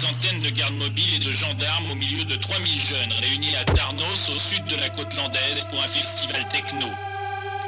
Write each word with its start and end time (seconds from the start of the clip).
centaine 0.00 0.40
de 0.40 0.48
gardes 0.48 0.78
mobiles 0.78 1.14
et 1.16 1.18
de 1.18 1.30
gendarmes 1.30 1.90
au 1.90 1.94
milieu 1.94 2.24
de 2.24 2.34
3000 2.34 2.80
jeunes 2.80 3.12
réunis 3.20 3.54
à 3.56 3.64
Tarnos 3.64 4.30
au 4.34 4.38
sud 4.38 4.64
de 4.64 4.76
la 4.76 4.88
côte 4.88 5.14
landaise 5.14 5.64
pour 5.68 5.78
un 5.78 5.86
festival 5.86 6.42
techno. 6.48 6.88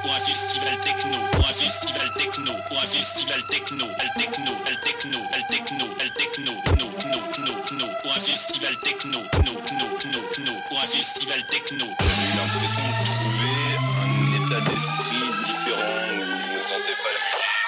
Pour 0.00 0.10
un 0.14 0.18
festival 0.18 0.80
techno, 0.80 1.18
pour 1.32 1.46
un 1.46 1.52
festival 1.52 2.10
techno, 2.16 2.52
pour 2.68 2.78
un 2.78 2.86
festival 2.86 3.38
techno, 3.50 3.84
al 3.84 4.10
techno, 4.16 4.52
al 4.66 4.80
techno, 4.80 5.18
al 5.34 5.46
techno, 5.50 5.84
al 6.00 6.12
techno, 6.14 6.52
no, 6.80 6.88
no, 7.12 7.20
no, 7.44 7.54
no, 7.76 7.86
pour 8.00 8.10
un 8.16 8.20
festival 8.20 8.78
techno, 8.80 9.18
no, 9.20 9.52
no, 9.52 9.88
no, 10.08 10.20
no, 10.46 10.52
pour 10.68 10.78
un 10.80 10.86
festival 10.86 11.44
techno. 11.50 11.84
J'avais 12.00 12.28
eu 12.28 12.36
l'impression 12.40 12.88
de 12.96 13.04
trouver 13.12 13.76
un 14.00 14.12
état 14.40 14.60
d'esprit 14.70 15.28
différent 15.44 16.08
où 16.16 16.40
je 16.40 16.48
ne 16.48 16.62
sentais 16.64 16.98
pas 17.04 17.12
jugé. 17.12 17.61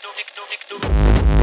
do, 0.00 0.08
do, 0.08 0.78
do, 0.78 0.78
do, 0.78 1.36
do. 1.36 1.41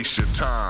Waste 0.00 0.16
your 0.16 0.26
time. 0.28 0.69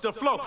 the 0.00 0.12
flow. 0.12 0.40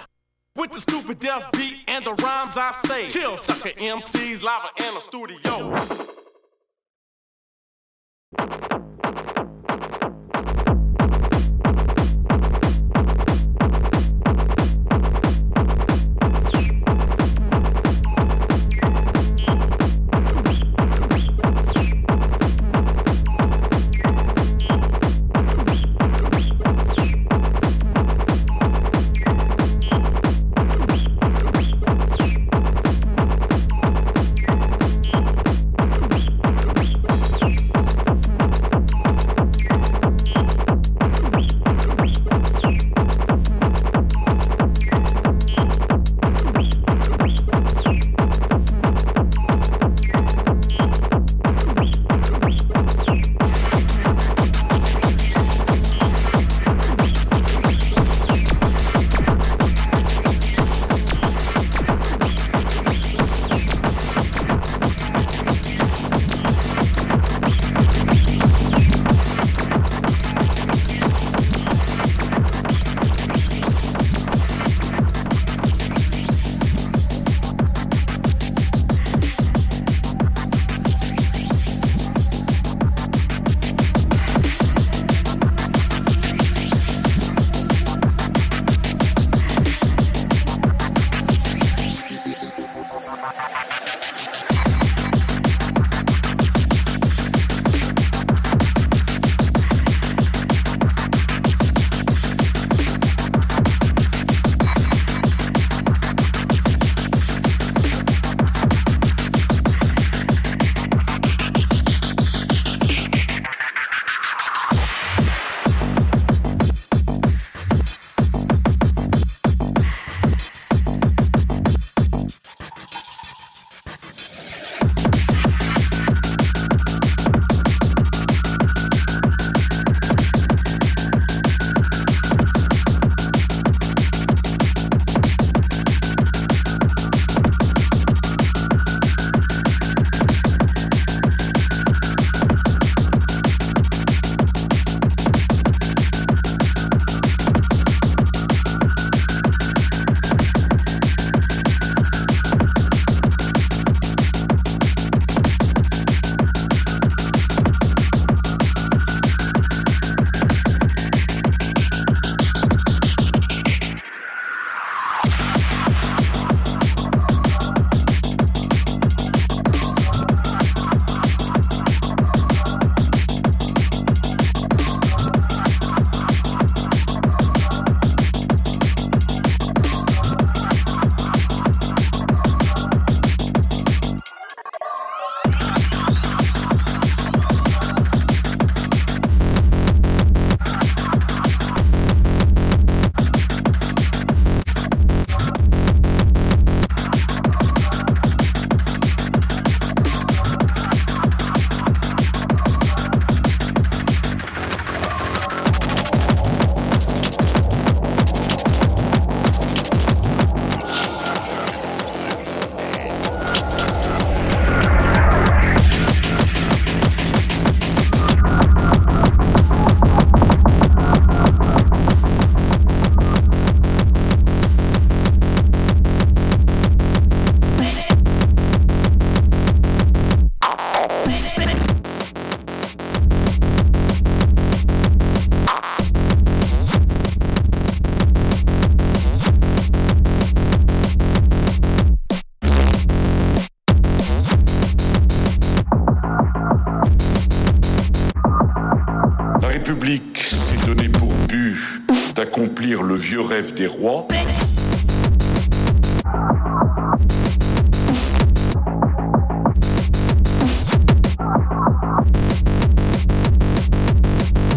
Le 252.94 253.16
vieux 253.16 253.42
rêve 253.42 253.74
des 253.74 253.88
rois. 253.88 254.28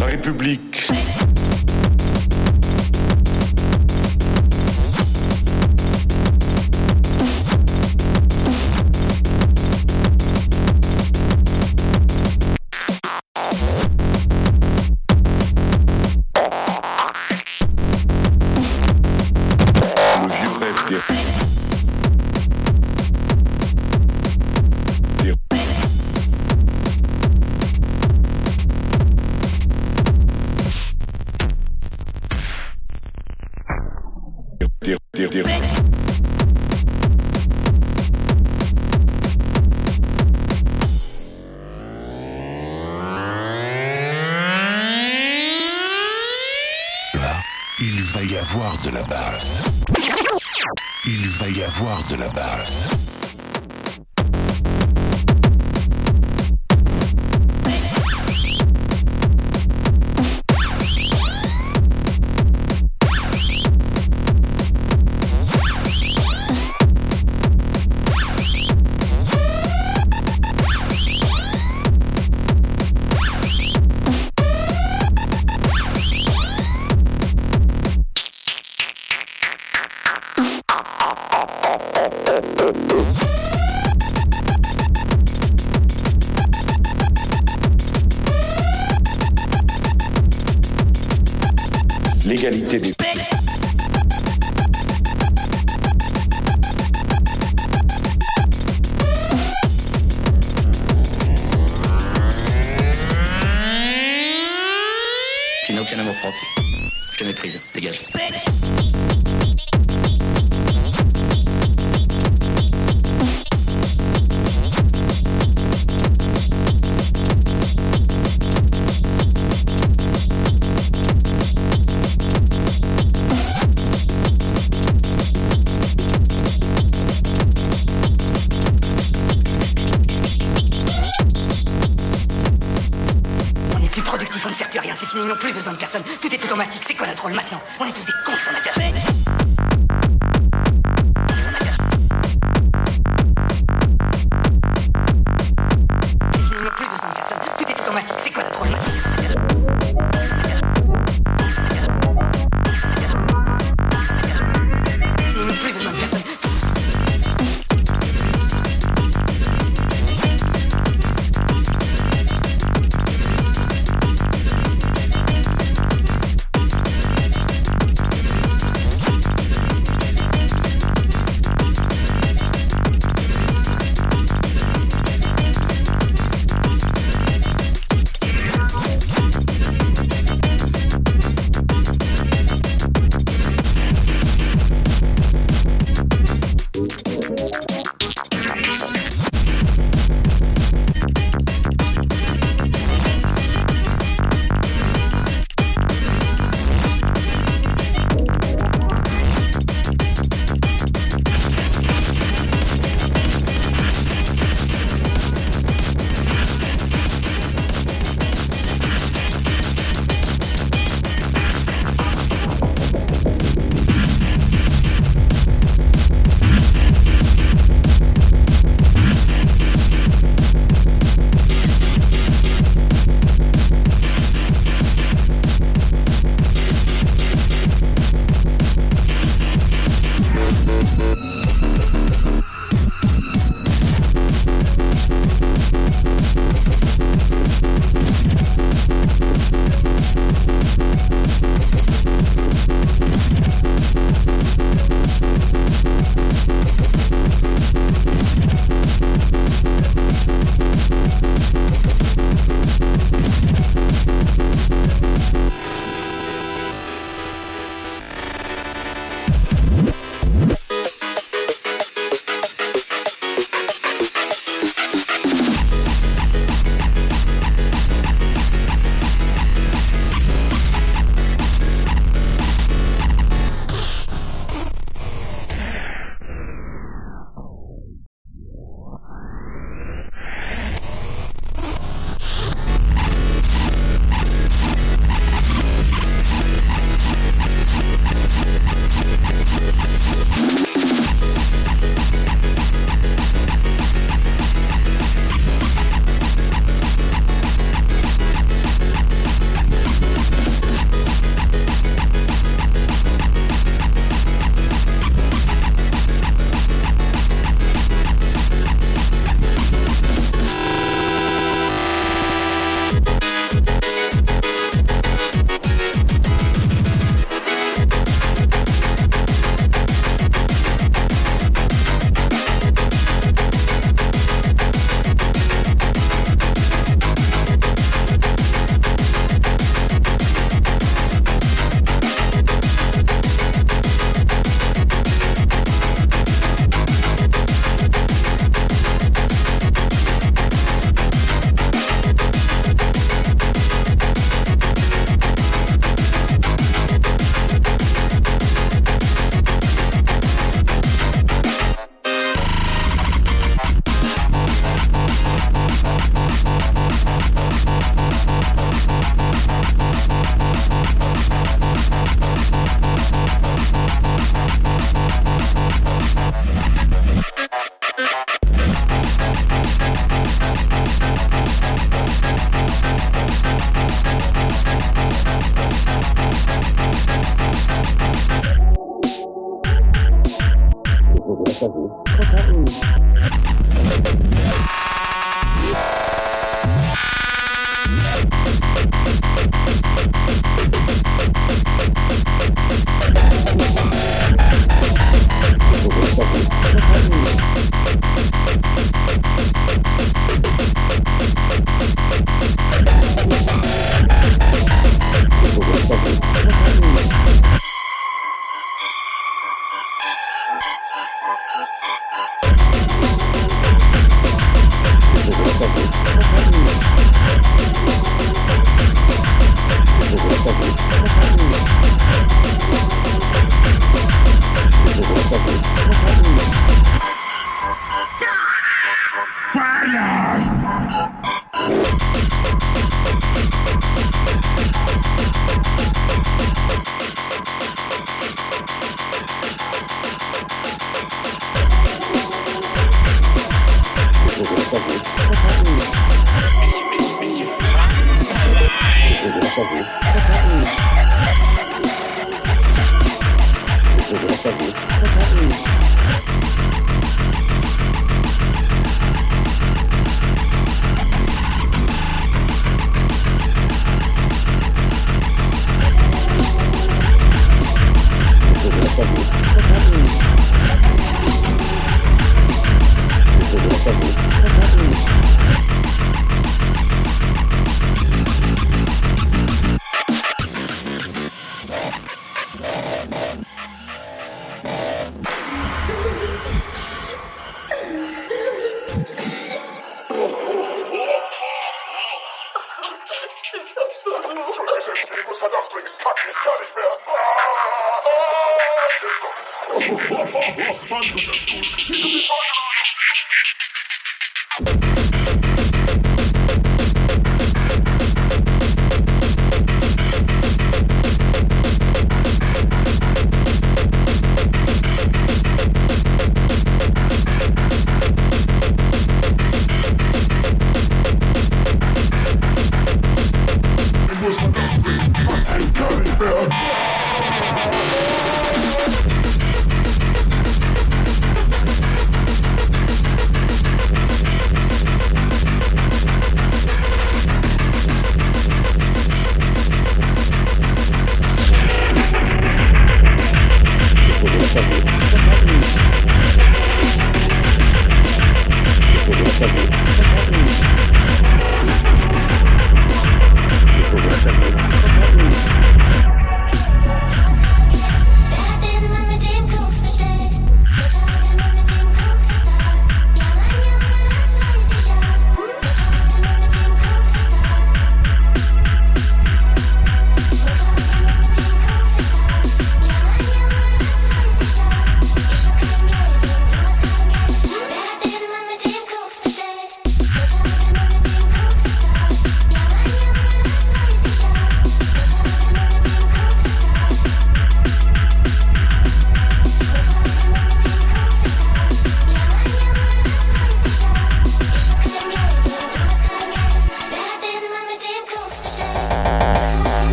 La 0.00 0.06
République 0.06 0.88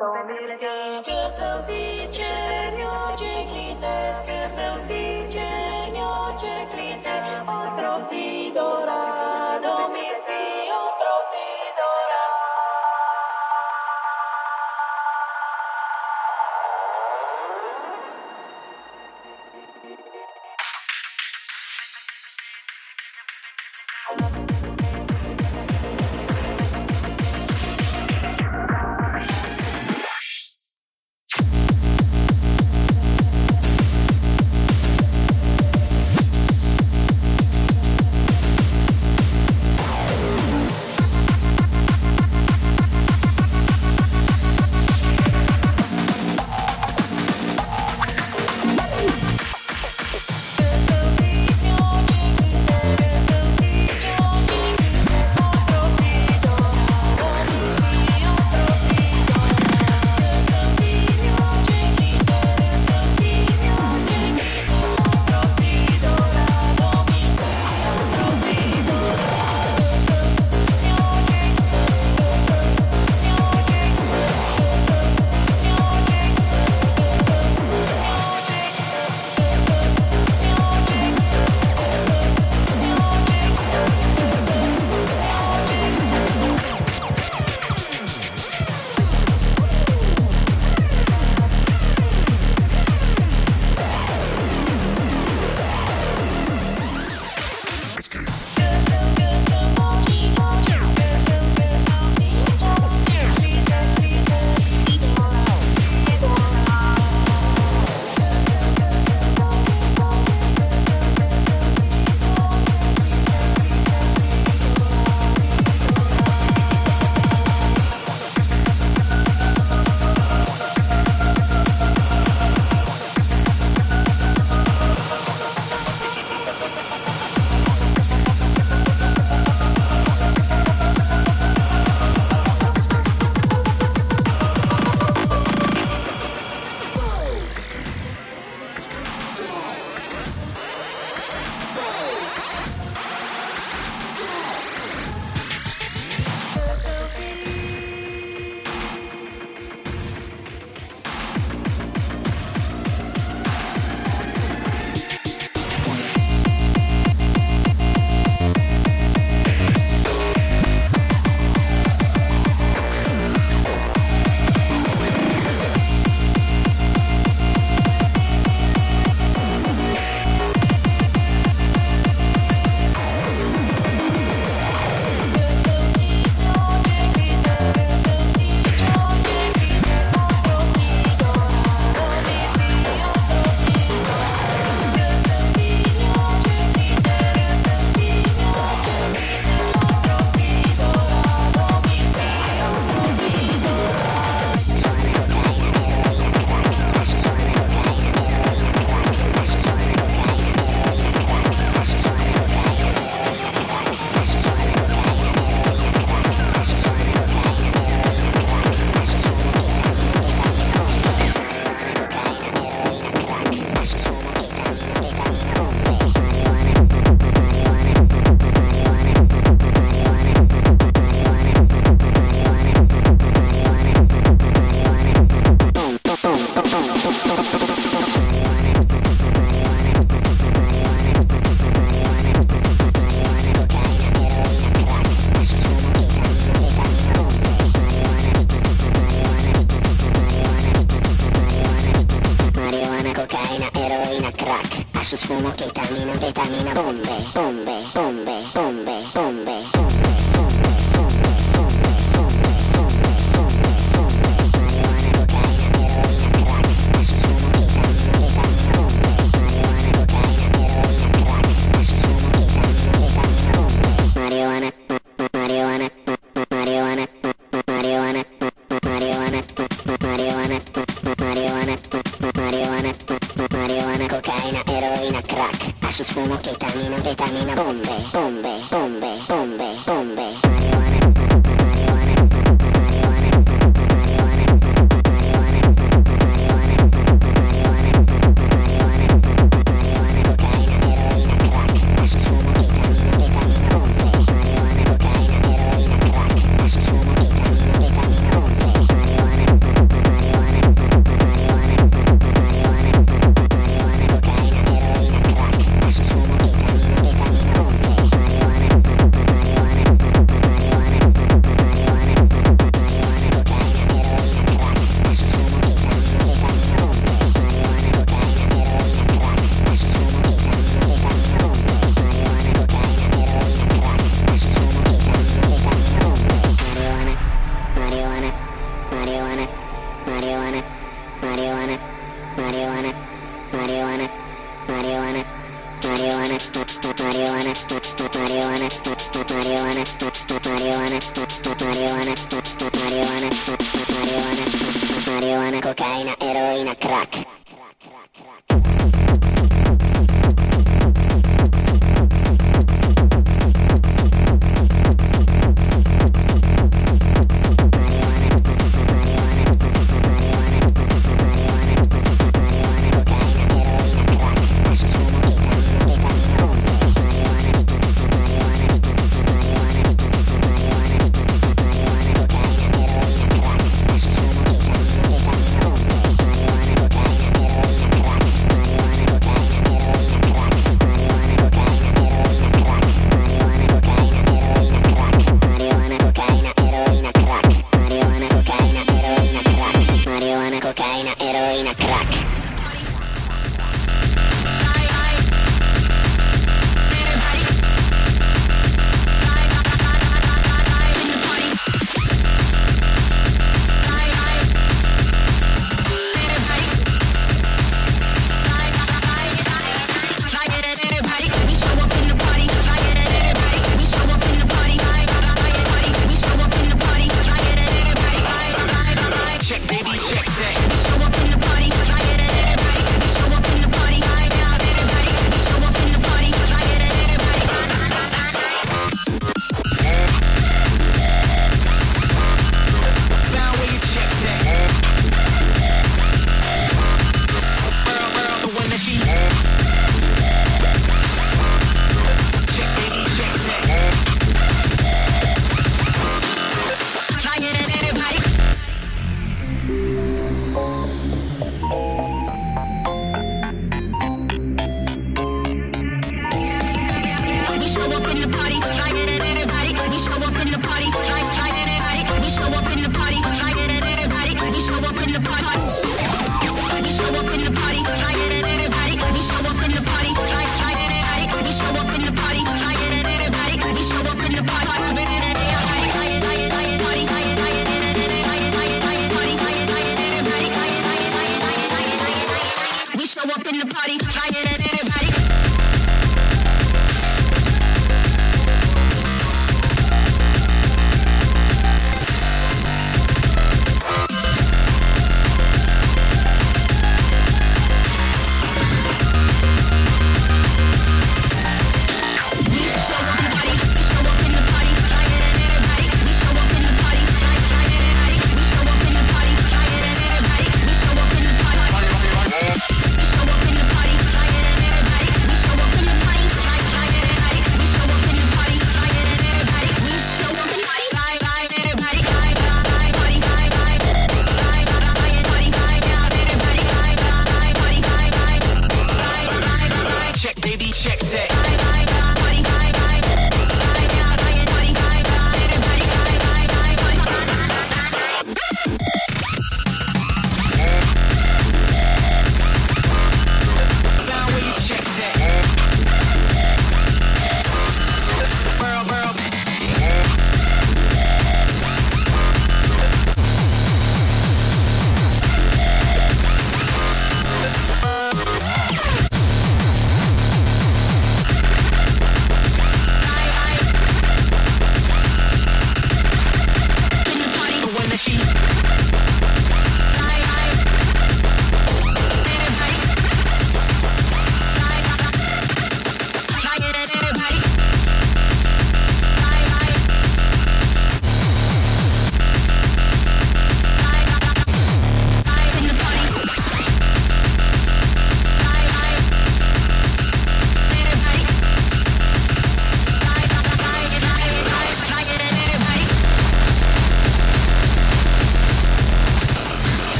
Că 0.00 1.28
să 1.34 1.64
zice 1.68 2.32
ce 3.18 3.32
clitesc, 3.50 4.24
că 4.24 4.38
să 4.54 4.80
zice 4.84 5.48
ce 6.38 6.74
clite, 6.74 7.16
o 7.46 7.74
troți 7.76 8.52
dorat. 8.54 9.19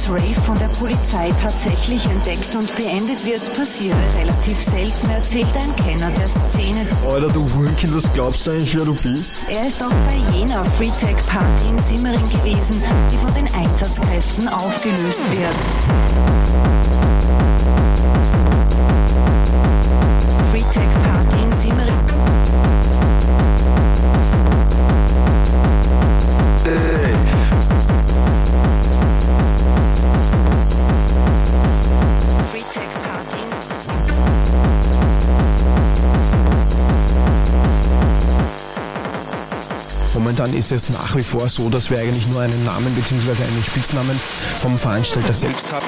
als 0.00 0.08
Rave 0.08 0.40
von 0.46 0.58
der 0.58 0.66
Polizei 0.66 1.32
tatsächlich 1.42 2.04
entdeckt 2.06 2.54
und 2.54 2.74
beendet 2.76 3.24
wird, 3.26 3.40
passiere 3.56 3.96
relativ 4.18 4.62
selten, 4.62 5.10
erzählt 5.10 5.48
ein 5.54 5.84
Kenner 5.84 6.10
der 6.10 6.26
Szene. 6.26 6.86
Alter, 7.06 7.28
du 7.28 7.46
Hurenkind, 7.54 7.94
was 7.94 8.12
glaubst 8.12 8.46
du 8.46 8.52
eigentlich, 8.52 8.76
wer 8.76 8.84
du 8.84 8.94
bist? 8.94 9.50
Er 9.50 9.66
ist 9.66 9.82
auch 9.82 9.88
bei 9.90 10.36
jener 10.36 10.64
freetech 10.64 11.16
party 11.26 11.68
in 11.68 11.78
Simmering 11.78 12.28
gewesen, 12.30 12.82
die 13.10 13.16
von 13.16 13.34
den 13.34 13.52
Einsatzkräften 13.54 14.48
aufgelöst 14.48 15.30
wird. 15.30 16.99
ist 40.60 40.72
es 40.72 40.90
nach 40.90 41.16
wie 41.16 41.22
vor 41.22 41.48
so, 41.48 41.70
dass 41.70 41.88
wir 41.88 41.98
eigentlich 41.98 42.28
nur 42.28 42.42
einen 42.42 42.64
Namen 42.64 42.94
bzw. 42.94 43.30
einen 43.42 43.64
Spitznamen 43.64 44.20
vom 44.60 44.76
Veranstalter 44.76 45.32
selbst 45.32 45.72
haben. 45.72 45.86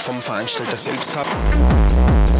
Vom 0.00 0.18
Veranstalter 0.18 0.78
selbst 0.78 1.14
haben. 1.14 2.37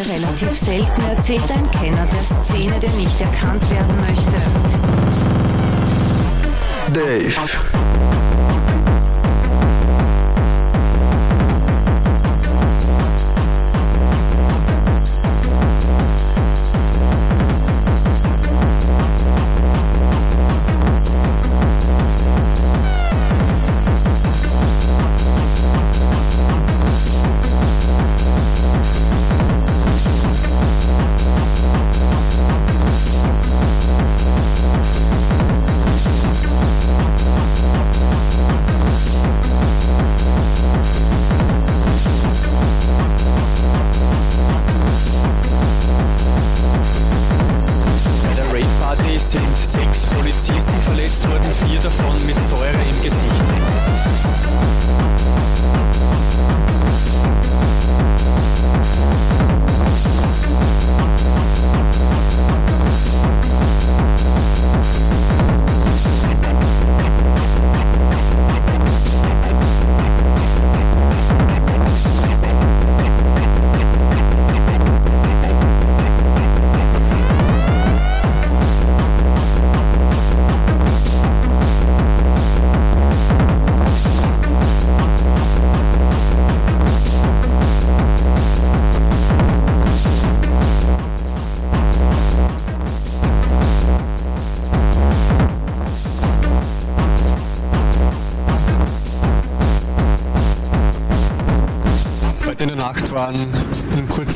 Relativ 0.00 0.56
selten 0.56 1.02
erzählt 1.02 1.50
ein 1.50 1.70
Kenner 1.72 2.06
der 2.06 2.22
Szene, 2.22 2.80
der 2.80 2.90
nicht 2.92 3.20
der 3.20 3.29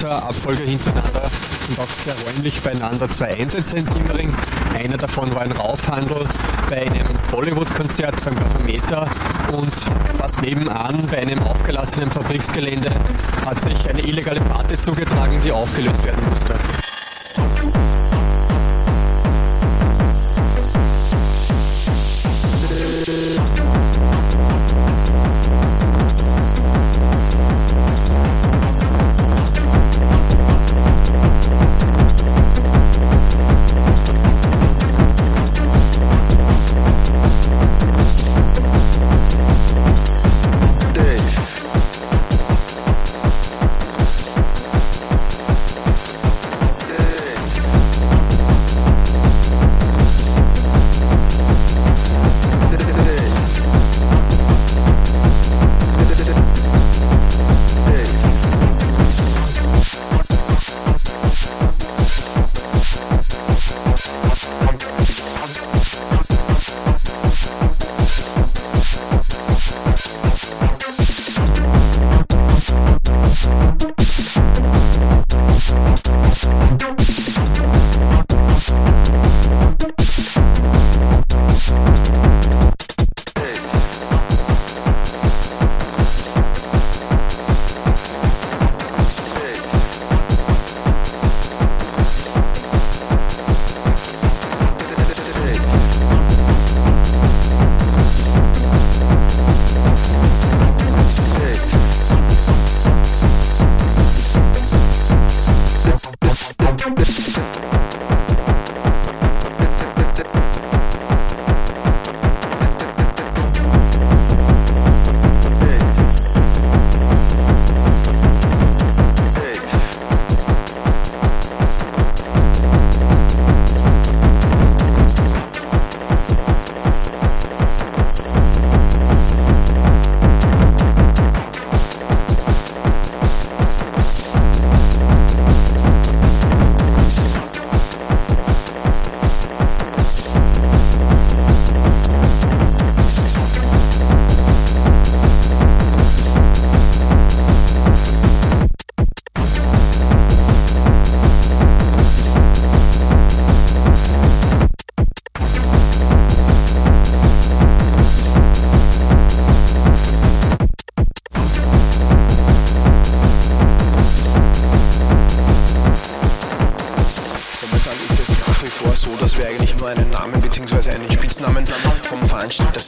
kurzer 0.05 0.23
Abfolge 0.23 0.63
hintereinander 0.65 1.31
und 1.69 1.79
auch 1.79 1.89
sehr 2.05 2.15
räumlich 2.27 2.61
beieinander 2.61 3.09
zwei 3.11 3.35
Einsätze 3.39 3.79
in 3.79 3.87
Simmering. 3.87 4.35
Einer 4.75 4.97
davon 4.97 5.35
war 5.35 5.43
ein 5.43 5.53
Raufhandel 5.53 6.27
bei 6.69 6.83
einem 6.83 7.07
Bollywood-Konzert 7.31 8.23
beim 8.25 8.35
Gasometer 8.37 9.09
und 9.53 9.73
fast 10.19 10.43
nebenan 10.43 11.07
bei 11.11 11.19
einem 11.19 11.39
aufgelassenen 11.45 12.11
Fabriksgelände 12.11 12.91
hat 13.47 13.61
sich 13.63 13.89
eine 13.89 14.03
illegale 14.03 14.41
Party 14.41 14.77
zugetragen, 14.77 15.41
die 15.43 15.53
aufgelöst 15.53 16.05
werden 16.05 16.25
musste. 16.29 16.55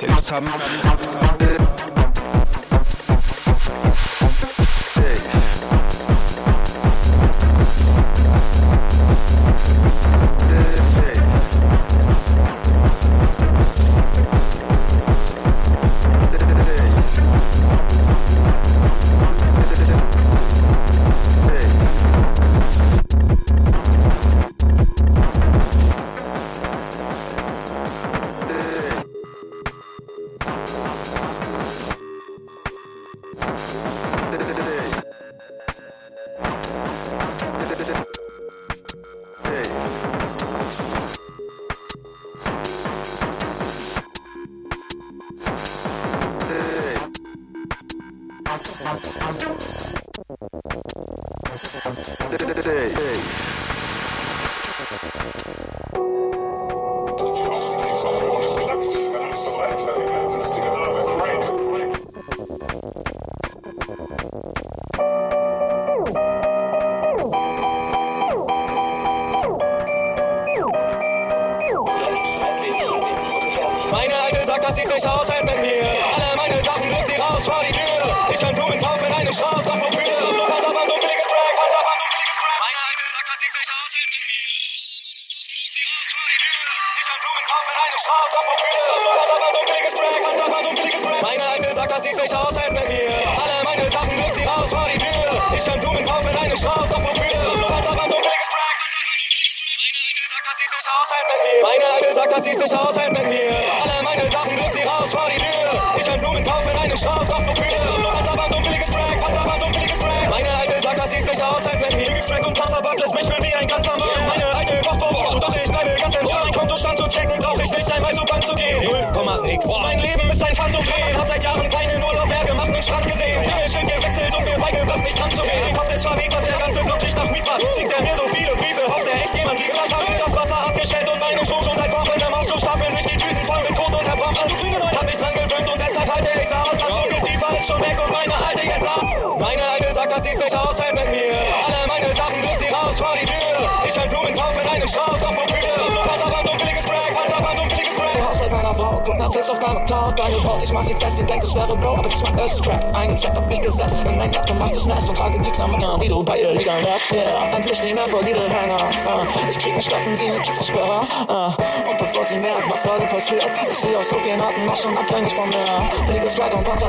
parceiros. 0.05 1.16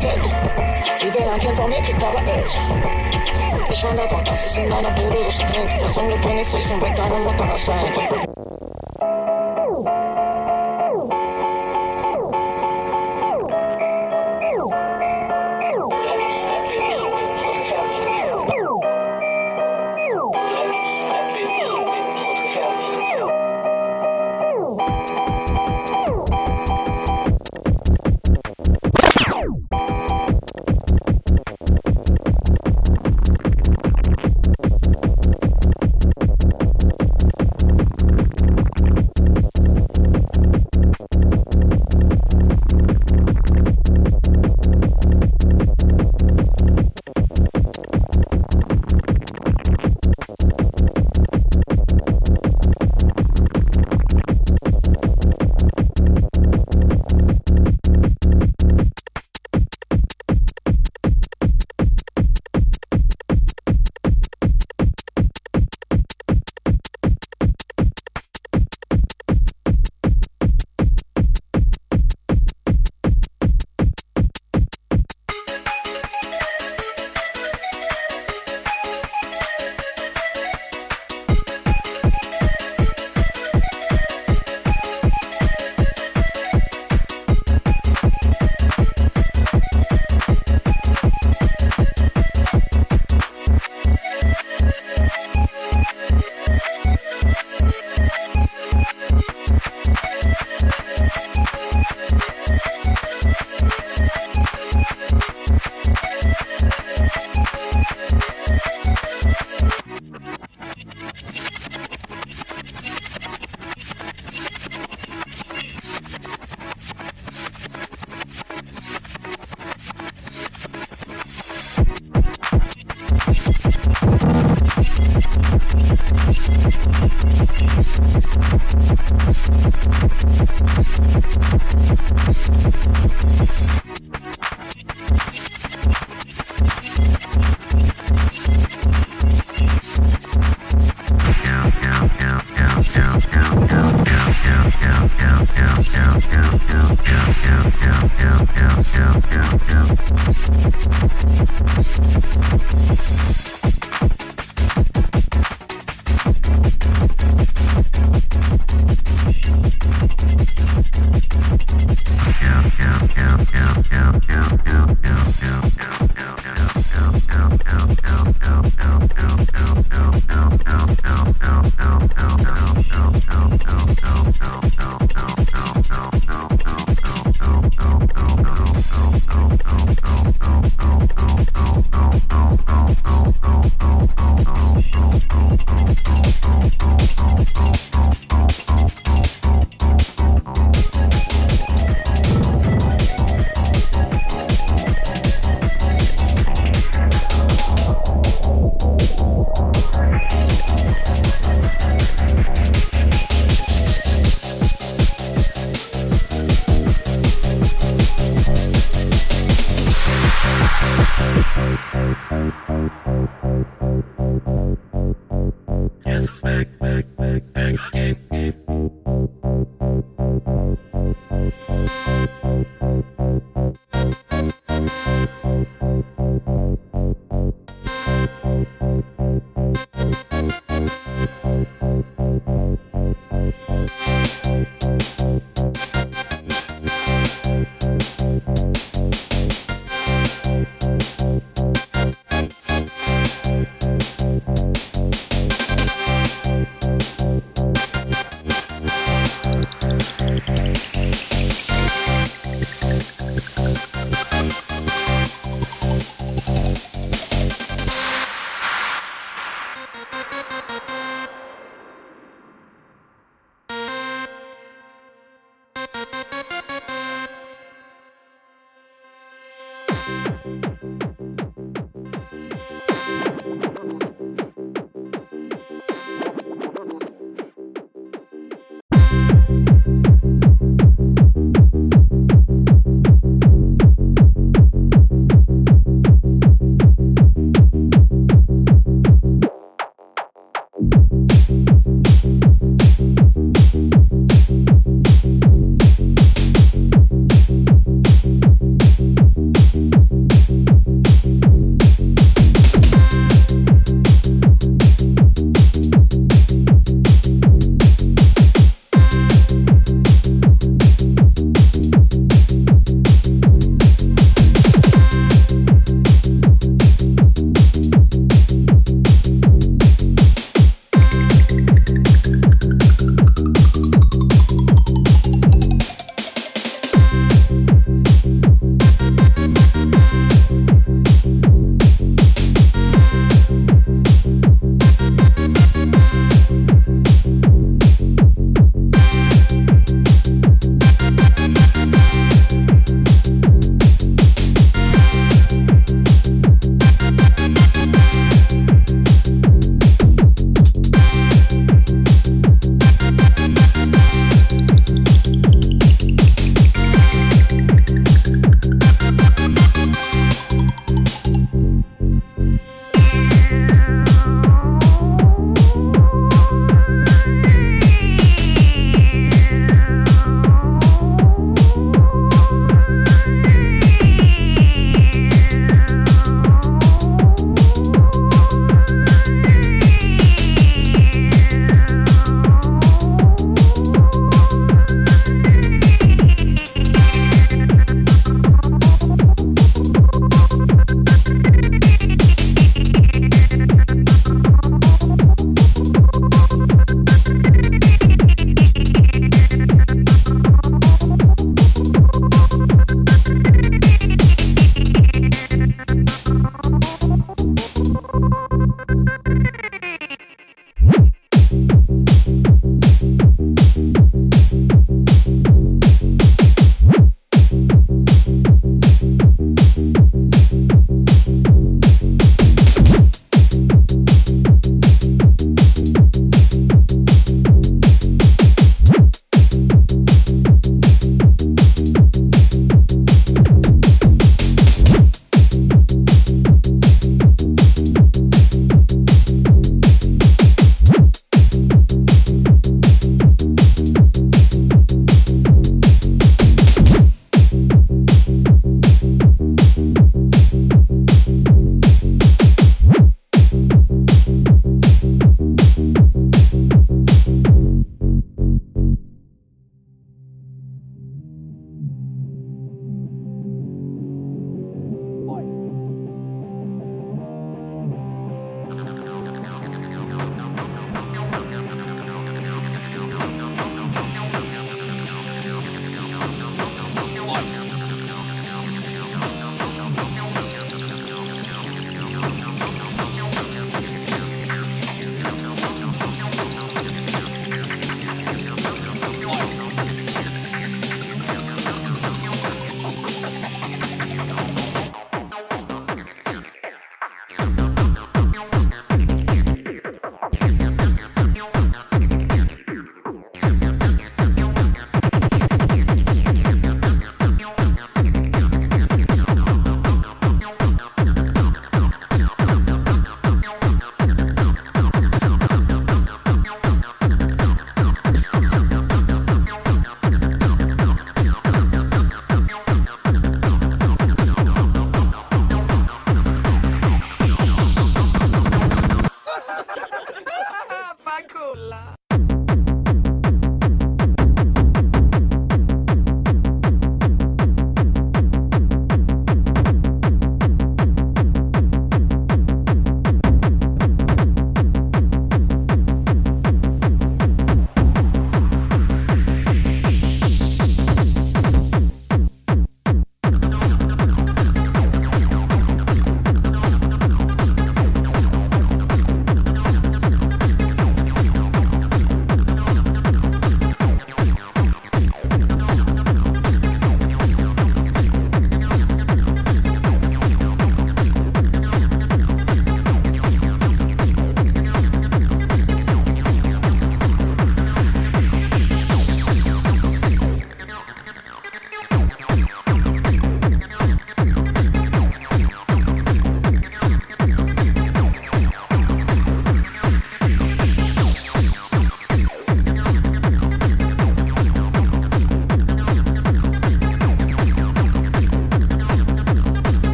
verkennt. 0.00 0.24
Sie 0.96 1.06
will 1.06 1.28
ein 1.28 1.40
Kind 1.40 1.56
von 1.56 1.68
mir, 1.68 1.80
kriegt 1.80 2.02
aber 2.02 2.22
Geld. 2.22 2.58
Ich 3.70 3.84
wandere 3.84 4.08
Gott, 4.08 4.28
das 4.28 4.46
ist 4.46 4.58
in 4.58 4.68
deiner 4.68 4.90
Bude 4.90 5.24
so 5.24 5.30
streng. 5.30 5.68
Das 5.80 5.96
Unglück 5.96 6.20
bringt 6.20 6.40
es 6.40 6.56
riesen 6.56 6.80
weg, 6.80 6.94
deine 6.96 7.18
Mutter 7.18 7.44
erschränkt. 7.44 8.33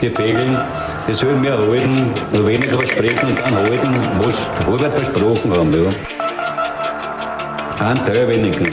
Die 0.00 0.10
Fegeln. 0.10 0.56
Die 1.06 1.14
sollen 1.14 1.40
mehr 1.40 1.58
halten, 1.58 2.12
nur 2.32 2.46
weniger 2.46 2.76
versprechen 2.76 3.28
und 3.28 3.38
dann 3.38 3.54
halten, 3.54 3.94
was 4.20 4.48
halber 4.66 4.90
versprochen 4.90 5.52
haben. 5.52 5.72
Ja. 5.72 5.90
Ein 7.86 8.04
Teil 8.04 8.28
weniger. 8.28 8.66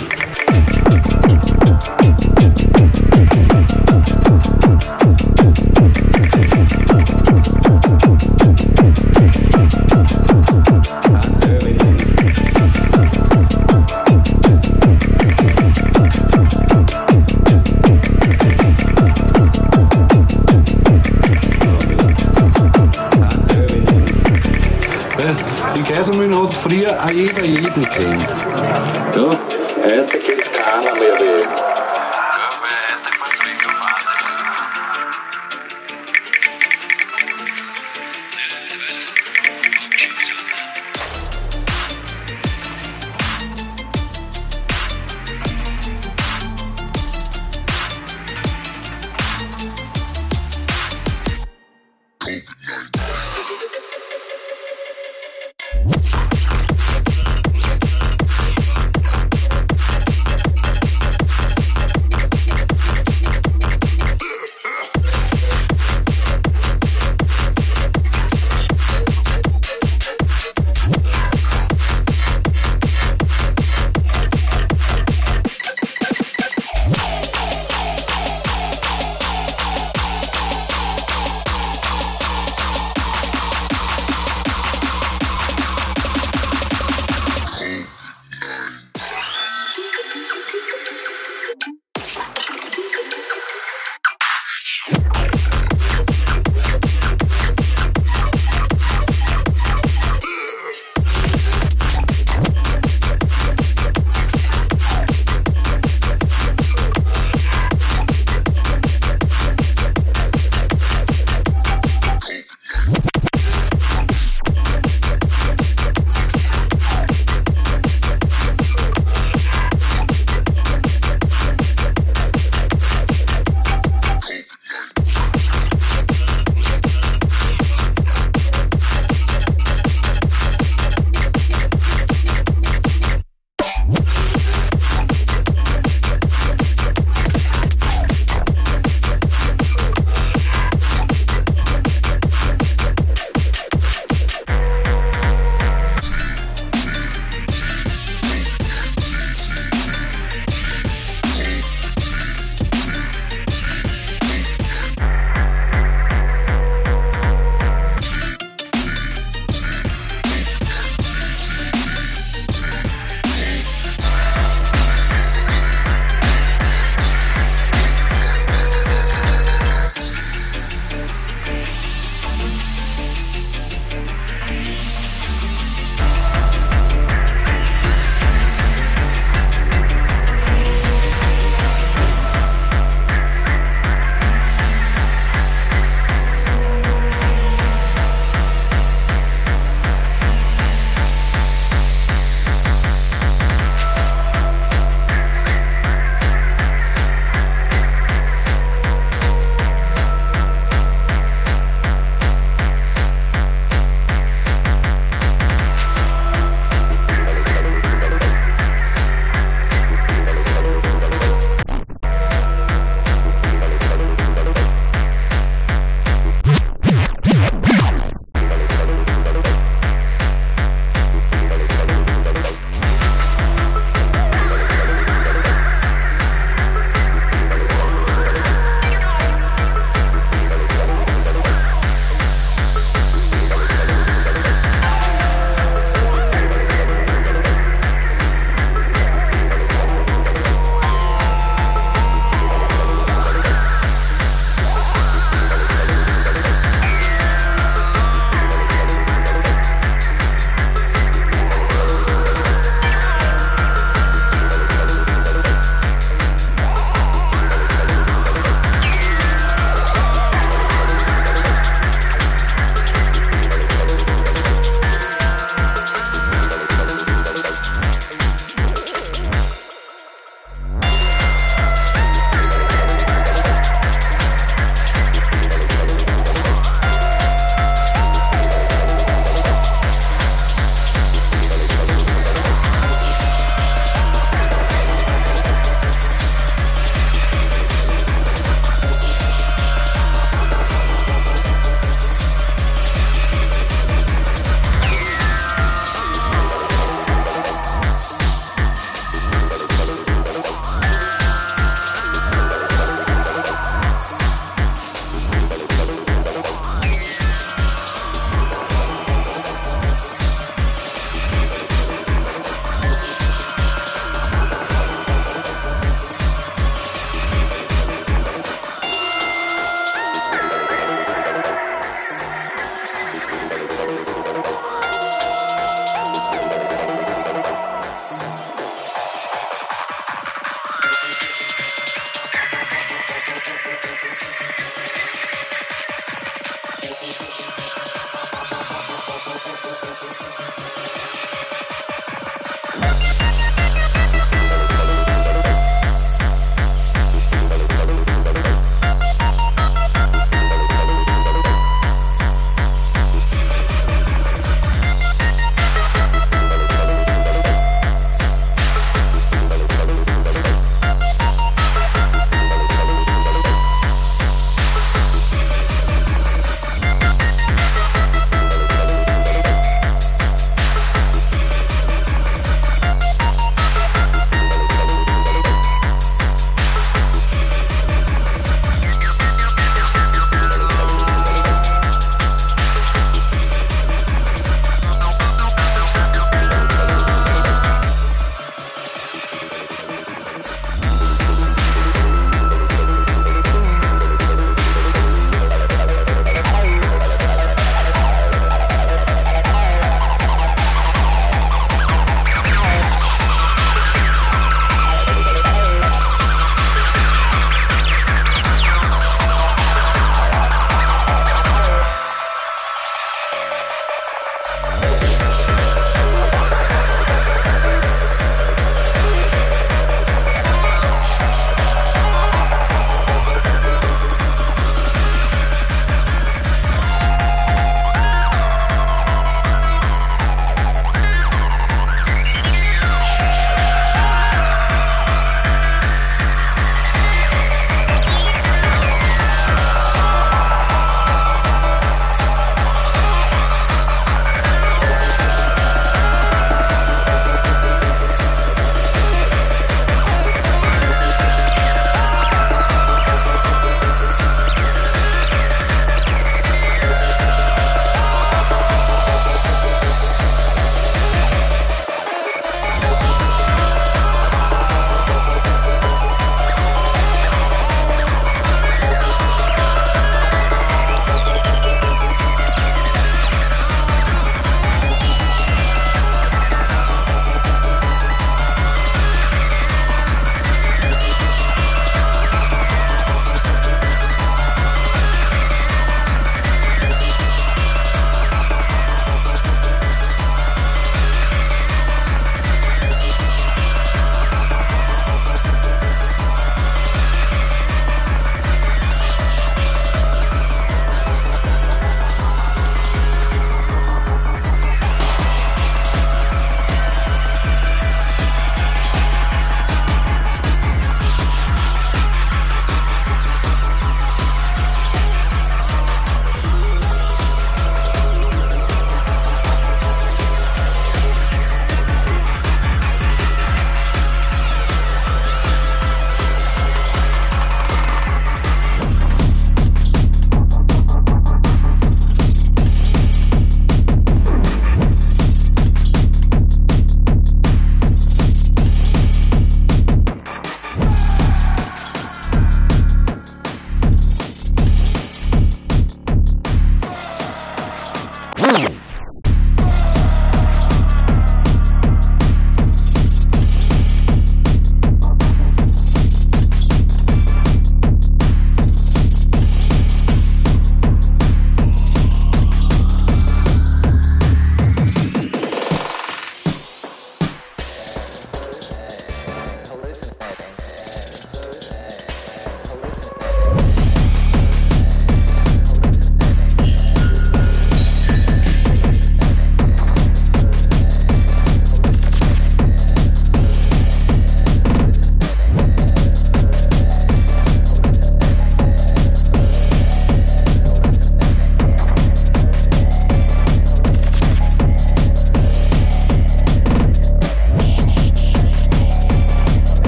technically 27.82 28.21